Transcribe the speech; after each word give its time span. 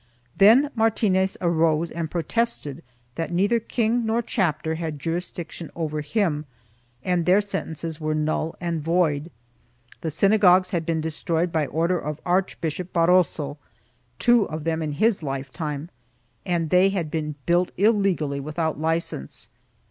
Then 0.35 0.71
Martinez 0.73 1.37
arose 1.41 1.91
and 1.91 2.09
protested 2.09 2.81
that 3.13 3.31
neither 3.31 3.59
king 3.59 4.03
nor 4.03 4.23
chapter 4.23 4.73
had 4.73 4.97
jurisdiction 4.97 5.69
over 5.75 6.01
him 6.01 6.45
and 7.03 7.27
their 7.27 7.39
sentences 7.39 8.01
were 8.01 8.15
null 8.15 8.55
and 8.59 8.81
void. 8.81 9.29
The 10.01 10.09
synagogues 10.09 10.71
had 10.71 10.87
been 10.87 11.01
destroyed 11.01 11.51
by 11.51 11.67
order 11.67 11.99
of 11.99 12.19
Archbishop 12.25 12.91
Barroso— 12.91 13.59
two 14.27 14.45
of 14.49 14.63
them 14.63 14.81
in 14.81 14.93
his 14.93 15.21
lifetime— 15.21 15.89
and 16.47 16.71
they 16.71 16.89
had 16.89 17.11
been 17.11 17.35
built 17.45 17.71
illegally 17.77 18.39
without 18.39 18.79
licence. 18.81 19.51